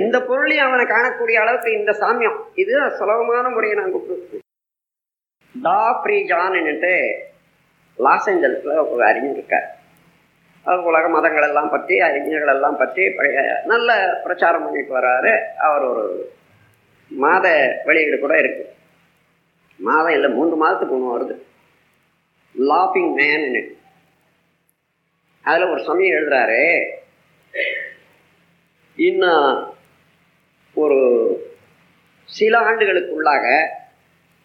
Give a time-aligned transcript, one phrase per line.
[0.00, 2.38] எந்த பொருளையும் அவனை காணக்கூடிய அளவுக்கு இந்த சாமியம்.
[2.62, 4.44] இது சுலபமான முறையை நான் கூப்பிட்டு
[5.54, 6.92] டா ஃப்ரீஜான்னுட்டு
[8.06, 9.68] லாஸ் ஏஞ்சல்ஸில் ஒரு அறிஞர் இருக்கார்.
[10.66, 13.02] அவர் உலக மதங்கள் எல்லாம் பற்றி அறிஞர்கள் எல்லாம் பற்றி
[13.72, 15.32] நல்ல பிரச்சாரம் பண்ணிட்டு வர்றாரு
[15.66, 16.04] அவர் ஒரு
[17.10, 17.46] மாத
[17.88, 18.64] வெளியீடு கூட இருக்கு.
[19.88, 21.34] மாதம் இல்லை மூன்று மாதத்துக்கு ஒன்று வருது.
[22.54, 23.48] லாஃபிங் மேன்
[25.44, 26.62] அதில் ஒரு சமயம் எழுதுறாரு.
[28.98, 29.50] இன்னும்
[30.78, 30.98] ஒரு
[32.28, 33.44] சில ஆண்டுகளுக்குள்ளாக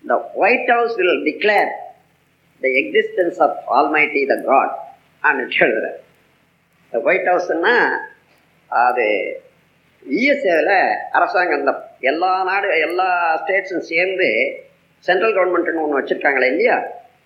[0.04, 1.72] the White House will declare
[2.62, 4.74] the existence of almighty the god
[5.24, 6.00] அப்படின்னு எழுதுறாரு
[6.86, 7.76] இந்த ஒயிட் ஹவுஸ்ன்னா
[8.72, 9.06] அது
[10.06, 10.76] இஎஸ்ஏவில்
[11.14, 11.74] அரசாங்கம் இந்த
[12.12, 13.10] எல்லா நாடு எல்லா
[13.42, 14.28] ஸ்டேட்ஸும் சேர்ந்து
[15.06, 16.76] சென்ட்ரல் கவர்மெண்ட்னு ஒன்று வச்சுருக்காங்களே இல்லையா?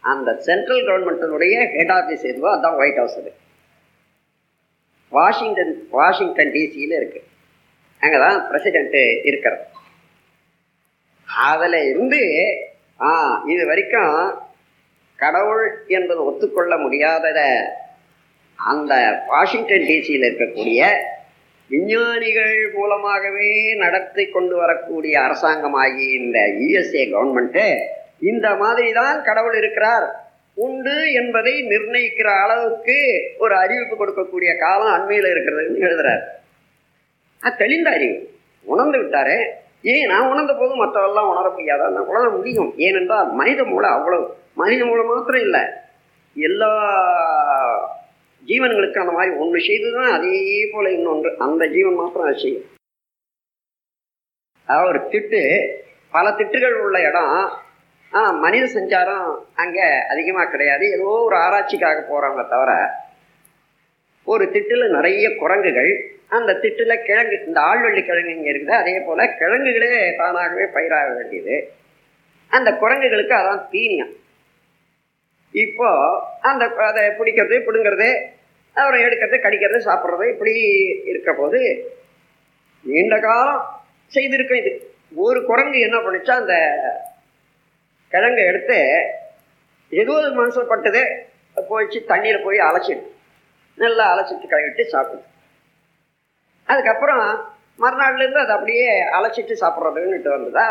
[0.03, 3.31] அந்த சென்ட்ரல் கவர்மெண்ட்டினுடைய ஹெட் ஆஃபீஸ் எதுவோ அதுதான் ஒயிட் ஹவுஸ் அது
[5.11, 7.25] வாஷிங்டன் வாஷிங்டன் டிசியில் இருக்குது
[8.01, 9.63] அங்கே தான் பிரசிடென்ட்டு இருக்கிறது
[11.49, 12.21] அதில் இருந்து
[12.99, 13.11] ஆ
[13.53, 14.15] இது வரைக்கும்
[15.19, 15.65] கடவுள்
[15.97, 17.39] என்பது ஒத்துக்கொள்ள முடியாதத
[18.59, 18.93] அந்த
[19.31, 20.81] வாஷிங்டன் டிசியில் இருக்கக்கூடிய
[21.69, 23.49] விஞ்ஞானிகள் மூலமாகவே
[23.83, 27.65] நடத்தி கொண்டு வரக்கூடிய அரசாங்கமாகி இந்த யுஎஸ்ஏ கவர்மெண்ட்டு
[28.31, 30.05] இந்த மாதிரி தான் கடவுள் இருக்கிறார்.
[30.57, 32.97] உண்டு என்பதை நிர்ணயிக்கிற அளவுக்கு
[33.37, 36.23] ஒரு அறிவிப்பு கொடுக்கக்கூடிய காலம் அண்மையில் இருக்கிறதுன்னு எழுதுறாரு.
[37.41, 39.45] தெளிந்த அறிவு உணர்ந்து விட்டாரே.
[39.81, 40.07] ஏன்?
[40.07, 42.73] நான் உணர்ந்த போது மற்றவெல்லாம் உணர முடியாதான் உணர முடியும்.
[42.77, 44.35] ஏனென்றால் மனித மூளை அவ்வளவு.
[44.53, 45.61] மனித மூளை மாத்திரம் இல்லை.
[46.35, 46.71] எல்லா
[48.45, 51.35] ஜீவன்களுக்கு அந்த மாதிரி ஒன்று செய்துதான் அதே போல இன்னொன்று.
[51.37, 52.65] அந்த ஜீவன் மாத்திரம் அது செய்யும்.
[54.65, 55.71] அதாவது ஒரு திட்டு
[56.11, 57.51] பல திட்டுகள் உள்ள இடம்.
[58.13, 60.91] ஆ மனித சஞ்சாரம் அங்கே அதிகமாக கிடையாது.
[60.91, 62.91] ஏதோ ஒரு ஆராய்ச்சிக்காக போகிறாங்க தவிர
[64.23, 68.77] ஒரு திட்டில் நிறைய குரங்குகள் அந்த திட்டில் கிழங்கு இந்த ஆழ்வள்ளி கிழங்கு இங்கே இருக்குது.
[68.81, 69.91] அதே போல் கிழங்குகளே
[70.21, 71.55] தானாகவே பயிராக வேண்டியது
[72.51, 74.13] அந்த குரங்குகளுக்கு அதான் தீனியம்
[75.53, 75.89] இப்போ
[76.49, 78.09] அந்த அதை பிடிக்கிறது பிடுங்கிறது
[78.75, 80.53] அப்புறம் எடுக்கிறது கடிக்கிறது சாப்பிட்றது இப்படி
[81.11, 81.59] இருக்க போது
[82.85, 83.63] நீண்ட காலம்
[84.11, 84.71] செய்திருக்கும் இது.
[85.25, 86.55] ஒரு குரங்கு என்ன பண்ணிச்சா அந்த
[88.11, 88.77] கிழங்கை எடுத்து
[89.91, 91.01] ஏதோ ஒரு மனசில் பட்டது
[91.69, 93.03] போயிடுச்சு தண்ணியில் போய் அலசிடு
[93.77, 95.25] நல்லா அலசிட்டு கழுவிட்டு சாப்பிடுது.
[96.69, 97.25] அதுக்கப்புறம்
[97.83, 100.67] மறுநாள்லேருந்து அதை அப்படியே அலசிட்டு சாப்பிட்றதுன்னுட்டு வந்ததா?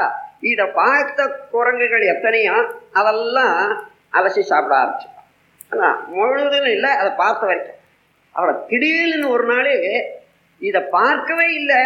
[0.51, 2.57] இதை பார்த்த குரங்குகள் எத்தனையோ
[3.01, 3.59] அதெல்லாம்
[4.19, 5.29] அலசி சாப்பிட ஆரம்பிச்சிட்டான்
[5.73, 7.81] ஆனால் முழுவதும் இல்லை அதை பார்த்த வரைக்கும்.
[8.35, 9.73] அவளை திடீர்னு ஒரு நாள்
[10.61, 11.81] இதை பார்க்கவே இல்லை.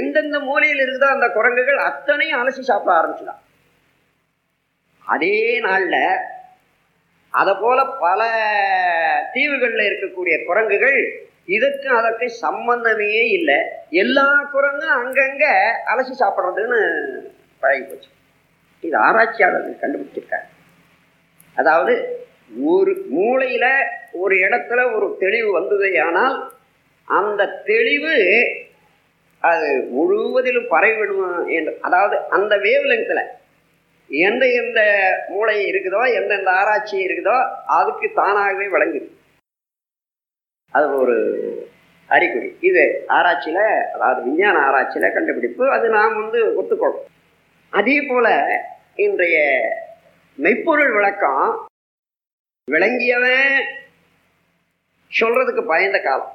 [0.00, 3.40] எந்தெந்த மூலையில் இருக்குதோ அந்த குரங்குகள் அத்தனையும் அலசி சாப்பிட ஆரம்பிச்சுதான்
[5.02, 6.02] அதே நாளில்
[7.34, 8.20] அதை போல பல
[9.34, 10.98] தீவுகளில் இருக்கக்கூடிய குரங்குகள்
[11.48, 13.58] இதற்கு அதற்கு சம்பந்தமே இல்லை.
[14.02, 15.46] எல்லா குரங்கும் அங்கங்க
[15.92, 16.80] அலசி சாப்பிட்றதுன்னு
[17.62, 18.10] பழகி போச்சு.
[18.84, 20.48] இது ஆராய்ச்சியாளர்கள் கண்டுபிடிச்சிருக்காங்க.
[21.56, 21.94] அதாவது
[22.70, 23.66] ஒரு மூளையில
[24.22, 26.36] ஒரு இடத்துல ஒரு தெளிவு வந்தது ஆனால்
[27.08, 28.14] அந்த தெளிவு
[29.42, 33.22] அது முழுவதிலும் பரவிவிடும் என்று அதாவது அந்த வேவ் லெங்க்ல
[34.10, 34.80] எந்த எந்த
[35.30, 37.36] மூளை இருக்குதோ எந்தெந்த ஆராய்ச்சி இருக்குதோ
[37.76, 39.08] அதுக்கு தானாகவே விளங்குது
[40.76, 41.16] அது ஒரு
[42.14, 42.48] அறிகுறி.
[42.68, 42.82] இது
[43.16, 45.64] ஆராய்ச்சியில் அதாவது விஞ்ஞான ஆராய்ச்சியில் கண்டுபிடிப்பு.
[45.76, 47.08] அது நாம் வந்து ஒத்துக்கொள்ளும்
[47.78, 48.26] அதே போல
[49.04, 49.38] இன்றைய
[50.44, 51.46] மெய்ப்பொருள் விளக்கம்
[52.68, 53.58] விளங்கியவன்
[55.12, 56.32] சொல்றதுக்கு பயந்த காலம்.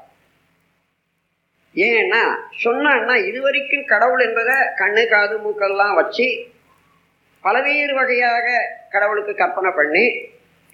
[1.75, 2.21] ஏன்னா
[2.63, 6.27] சொன்னான்னா இதுவரைக்கும் கடவுள் என்பதை கண்ணு காது மூக்கெல்லாம் வச்சு
[7.45, 8.47] பல்வேறு வகையாக
[8.93, 10.05] கடவுளுக்கு கற்பனை பண்ணி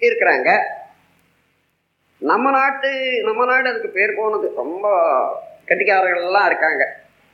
[0.06, 0.50] இருக்கிறாங்க.
[2.28, 2.90] நம்ம நாட்டு
[3.26, 4.52] நம்ம நாடு அதுக்கு பேர் போனது.
[4.56, 4.84] ரொம்ப
[5.68, 6.84] கட்டிக்காரர்கள் எல்லாம் இருக்காங்க.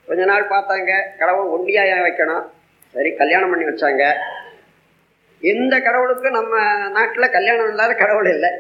[0.07, 0.93] கொஞ்ச நாள் பார்த்தாங்க.
[1.19, 2.45] கடவுள் ஒண்டியாக வைக்கணும்.
[2.95, 4.13] சரி கல்யாணம் பண்ணி வச்சாங்க.
[5.41, 6.55] எந்த கடவுளுக்கும் நம்ம
[6.89, 8.51] நாட்டில் கல்யாணம் இல்லாத கடவுள் இல்லை.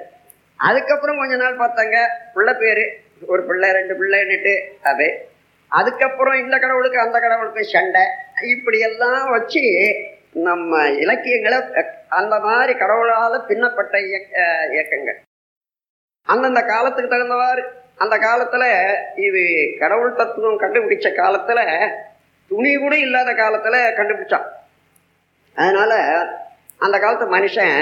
[0.56, 1.96] அதுக்கப்புறம் கொஞ்ச நாள் பார்த்தாங்க.
[2.34, 2.82] பிள்ளை பேர்.
[3.26, 5.08] ஒரு பிள்ளை ரெண்டு பிள்ளைன்னுட்டு அது.
[5.68, 8.02] அதுக்கப்புறம் இந்த கடவுளுக்கு அந்த கடவுளுக்கு சண்டை.
[8.52, 9.64] இப்படியெல்லாம் வச்சு
[10.32, 11.58] நம்ம இலக்கியங்களை
[12.08, 14.36] அந்த மாதிரி கடவுளால் பின்னப்பட்ட இயக்க
[14.70, 15.18] இயக்கங்கள்.
[16.28, 17.62] அந்தந்த காலத்துக்கு தகுந்தவாறு
[18.02, 18.64] அந்த காலத்துல
[19.26, 19.42] இது
[19.80, 21.60] கடவுள் தத்துவம் கண்டுபிடிச்ச காலத்துல
[22.50, 24.46] துணி கூட இல்லாத காலத்துல கண்டுபிடிச்சான்.
[25.56, 25.92] அதனால
[26.78, 27.74] அந்த காலத்து மனுஷன்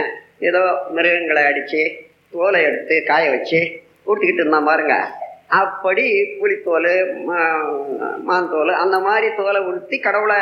[0.48, 0.62] ஏதோ
[0.96, 1.82] மிருகங்களை அடிச்சு
[2.32, 3.60] தோலை எடுத்து காய வச்சு
[4.08, 4.94] ஊட்டிக்கிட்டு இருந்தான் பாருங்க.
[5.60, 6.04] அப்படி
[6.40, 6.90] புலித்தோல்
[8.28, 10.38] மாந்தோல் அந்த மாதிரி தோலை உடுத்தி கடவுளை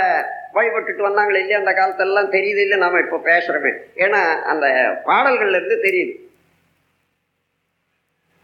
[0.56, 1.60] வழிபட்டுட்டு வந்தாங்களே இல்லையா?
[1.62, 3.72] அந்த காலத்திலலாம் தெரியுது இல்லை நம்ம இப்போ பேசுகிறோமே
[4.04, 4.20] ஏன்னா
[4.52, 4.66] அந்த
[5.08, 6.14] பாடல்கள்லேருந்து தெரியுது.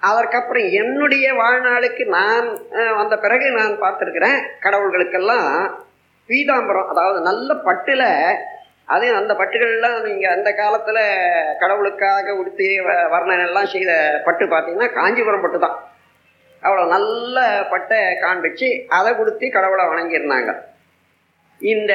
[0.03, 2.47] அதற்கப்புறம் என்னுடைய வாழ்நாளுக்கு நான்
[2.97, 5.49] வந்த பிறகு நான் பார்த்துருக்கிறேன் கடவுள்களுக்கெல்லாம்
[6.29, 8.09] பீதாம்பரம் அதாவது நல்ல பட்டில்
[8.89, 11.03] அதே அந்த பட்டுகள்லாம் நீங்கள் அந்த காலத்தில்
[11.59, 13.93] கடவுளுக்காக உடுத்தி வ- வர்ணனை எல்லாம் செய்த
[14.25, 15.77] பட்டு பார்த்தீங்கன்னா காஞ்சிபுரம் பட்டு தான்.
[16.63, 17.39] அவ்வளோ நல்ல
[17.71, 20.51] பட்டை காண்பிச்சு அதை கொடுத்து கடவுளை வணங்கியிருந்தாங்க.
[21.61, 21.93] இந்த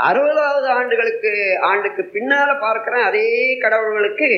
[0.00, 3.26] அறுபதாவது ஆண்டுகளுக்கு ஆண்டுக்கு பின்னால பார்க்குறேன் அதே
[3.60, 4.30] கடவுள்களுக்கு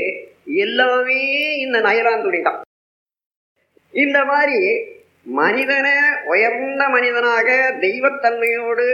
[0.47, 1.21] எல்லாமே
[1.59, 2.61] இந்த நயலாந்துடி தான்
[3.95, 4.59] இந்த மாதிரி
[5.37, 5.95] மனிதனை
[6.27, 7.49] உயர்ந்த மனிதனாக
[7.81, 8.87] தெய்வத்தன்மையோடு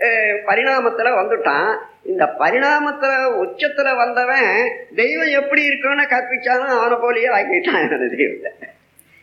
[0.00, 1.70] அஹ், பரிணாமத்துல வந்துட்டான்.
[2.04, 4.48] இந்த பரிணாமத்துல உச்சத்துல வந்தவன்
[4.94, 8.50] தெய்வம் எப்படி இருக்குன்னு கற்பிச்சாலும் அவனை போலயே ஆக்கிட்டான் அந்த தெய்வத்தை.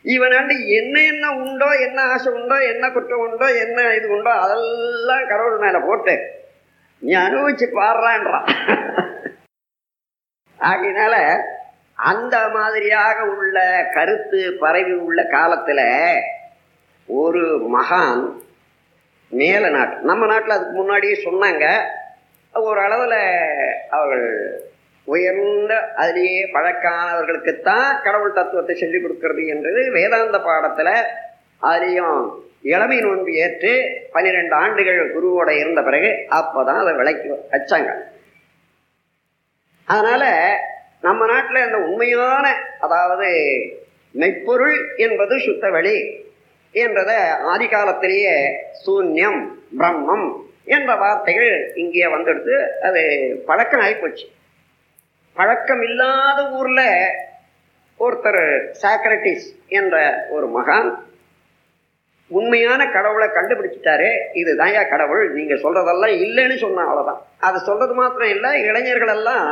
[0.06, 5.58] இவனாண்டு என்ன என்ன உண்டோ என்ன ஆசை உண்டோ என்ன குற்றம் உண்டோ என்ன இது உண்டோ அதெல்லாம் கடவுள்
[5.60, 6.16] மேல போட்டு
[7.02, 8.48] நீ அனுபவிச்சு பாடுறான்றான்
[10.60, 11.44] ஆகையினால
[11.94, 15.82] அந்த மாதிரியாக உள்ள கருத்து பரவி உள்ள காலத்துல
[17.06, 18.32] ஒரு மகான்
[19.30, 21.84] மேல நாட்டு நம்ம நாட்டில் அதுக்கு முன்னாடியே சொன்னாங்க.
[22.52, 23.20] ஒரு அளவில்
[23.90, 24.62] அவர்கள்
[25.04, 31.06] உயர்ந்த அதிலேயே பழக்கானவர்களுக்குத்தான் கடவுள் தத்துவத்தை சொல்லிக் கொடுக்கிறது என்றது வேதாந்த பாடத்தில்
[31.62, 32.30] அதிலையும்
[32.62, 37.92] இளமை நோன்பு ஏற்று பன்னிரெண்டு ஆண்டுகள் குருவோட இருந்த பிறகு அப்போதான் அதை விளக்கி வச்சாங்க.
[39.88, 40.24] அதனால
[41.02, 42.46] நம்ம நாட்டில் இந்த உண்மையான
[42.80, 43.30] அதாவது
[44.16, 45.98] மெய்ப்பொருள் என்பது சுத்த வழி
[46.76, 47.12] என்றத
[47.52, 48.36] ஆதி காலத்திலேயே
[48.82, 49.40] சூன்யம்
[49.78, 50.28] பிரம்மம்
[50.68, 53.02] என்ற வார்த்தைகள் இங்கே வந்துடுத்து அது
[53.46, 54.26] பழக்கம் ஆகிப்போச்சு
[55.38, 56.88] பழக்கம் இல்லாத ஊரில்
[58.00, 58.44] ஒருத்தர்
[58.82, 59.96] சாக்ரட்டிஸ் என்ற
[60.30, 60.90] ஒரு மகான்
[62.36, 64.10] உண்மையான கடவுளை கண்டுபிடிச்சிட்டாரு
[64.40, 67.22] இதுதான் கடவுள் நீங்க சொல்றதெல்லாம் இல்லைன்னு சொன்னா அவ்வளவுதான்.
[67.48, 69.46] அதை சொல்றது மாத்திரம் இல்லை இளைஞர்கள் எல்லாம்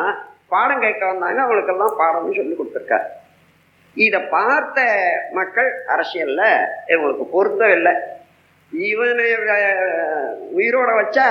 [0.54, 3.08] பாடம் கேட்க வந்தாங்க அவங்களுக்கெல்லாம் பாடம்னு சொல்லி கொடுத்துருக்காரு.
[4.06, 4.80] இதை பார்த்த
[5.40, 6.42] மக்கள் அரசியல்ல
[6.92, 7.94] இவங்களுக்கு பொருத்தம் இல்லை.
[8.72, 9.28] இவனை
[10.58, 11.28] உயிரோட வச்சா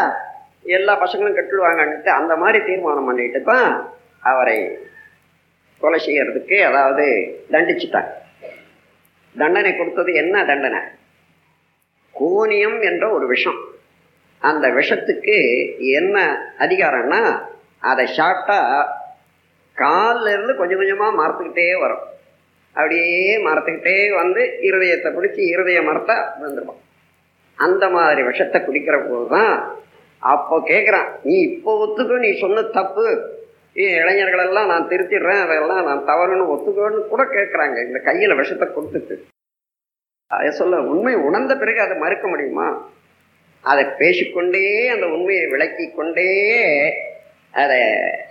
[0.77, 3.71] எல்லா பசங்களும் கட்டுடுவாங்கன்ட்டு அந்த மாதிரி தீர்மானம் பண்ணிட்டு தான்
[4.31, 4.59] அவரை
[5.83, 7.07] கொலை செய்யறதுக்கு அதாவது
[7.55, 8.13] தண்டிச்சுட்டாங்க.
[9.37, 10.81] தண்டனை கொடுத்தது என்ன தண்டனை?
[12.21, 13.61] கோனியம் என்ற ஒரு விஷம்.
[14.43, 15.37] அந்த விஷத்துக்கு
[15.99, 16.17] என்ன
[16.65, 17.21] அதிகாரம்னா
[17.91, 18.59] அதை சாப்பிட்டா
[19.77, 22.05] காலிலிருந்து கொஞ்சம் கொஞ்சமாக மறத்துக்கிட்டே வரும்.
[22.77, 26.83] அப்படியே மறத்துக்கிட்டே வந்து இருதயத்தை பிடிச்சி இருதய மரத்தை விழுந்துருவான்
[27.59, 29.55] அந்த மாதிரி விஷத்தை குடிக்கிற போது தான்
[30.23, 33.07] அப்போ கேட்குறான் நீ இப்போ ஒத்துக்கோ நீ சொன்ன தப்பு.
[33.77, 39.17] இளைஞர்களெல்லாம் நான் திருத்திடுறேன் அதெல்லாம் நான் தவறுன்னு ஒத்துக்கோன்னு கூட கேட்குறாங்க இந்த கையில் விஷத்தை கொடுத்துட்டு.
[40.31, 42.69] அதை சொல்ல உண்மை உணர்ந்த பிறகு அதை மறுக்க முடியுமா?
[43.65, 46.31] அதை பேசிக்கொண்டே அந்த உண்மையை விளக்கி கொண்டே
[47.55, 47.81] அதை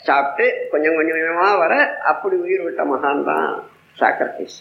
[0.03, 1.73] சாப்பிட்டு கொஞ்சம் கொஞ்சம் கொஞ்சமாக வர
[2.03, 3.51] அப்படி உயிர் விட்ட மகான் தான்
[3.97, 4.57] சாக்ரட்டிஸ்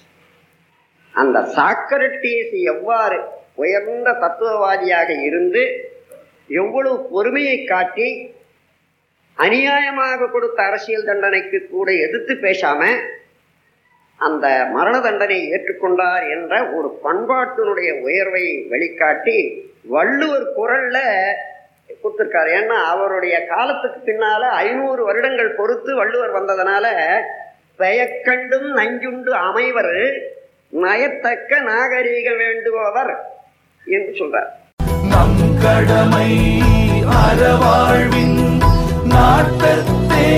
[1.15, 3.19] அந்த சாக்ரட்டிஸ் எவ்வாறு
[3.55, 5.63] உயர்ந்த தத்துவவாதியாக இருந்து
[6.51, 8.09] எவ்வளவு பொறுமையை காட்டி
[9.39, 12.81] அநியாயமாக கொடுத்த அரசியல் தண்டனைக்கு கூட எதிர்த்து பேசாம
[14.27, 19.39] அந்த மரண தண்டனை ஏற்றுக்கொண்டார் என்ற ஒரு பண்பாட்டினுடைய உயர்வை வெளிக்காட்டி
[19.95, 20.99] வள்ளுவர் குரல்ல
[22.03, 22.51] கொடுத்திருக்காரு.
[22.59, 26.87] ஏன்னா அவருடைய காலத்துக்கு பின்னால ஐநூறு வருடங்கள் பொறுத்து வள்ளுவர் வந்ததுனால
[27.81, 29.97] பெயக்கண்டும் நஞ்சுண்டு அமைவர்
[30.85, 33.13] நயத்தக்க நாகரீக வேண்டுபவர்
[33.87, 34.51] என்று சொல்றார்.
[35.13, 36.31] நம் கடமை
[37.23, 38.39] அறவாழ்வின்
[39.15, 40.29] நாட்டத்தே